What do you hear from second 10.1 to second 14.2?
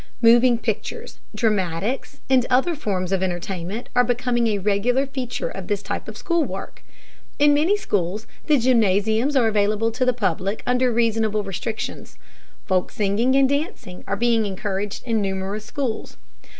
public under reasonable restrictions. Folk singing and dancing are